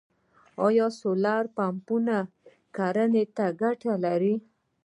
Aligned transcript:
آیا 0.67 0.87
سولر 0.99 1.43
پمپونه 1.55 2.17
کرنې 2.75 3.23
ته 3.35 3.45
ګټه 3.61 3.93
لري؟ 4.05 4.35